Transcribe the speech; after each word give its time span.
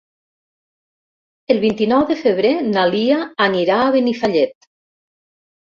El 1.55 1.61
vint-i-nou 1.65 2.01
de 2.13 2.17
febrer 2.23 2.55
na 2.71 2.87
Lia 2.95 3.21
anirà 3.49 3.79
a 3.85 3.95
Benifallet. 4.01 4.69